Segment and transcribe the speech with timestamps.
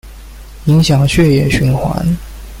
[0.65, 1.95] 影响血液循环